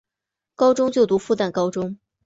[0.55, 1.99] 高中就读复旦高中。